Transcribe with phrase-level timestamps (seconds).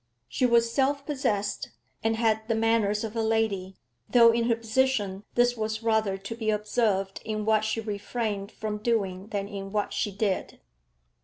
[0.27, 1.69] She was self possessed,
[2.03, 3.75] and had the manners of a lady,
[4.09, 8.79] though in her position this was rather to be observed in what she refrained from
[8.79, 10.59] doing than in what she did.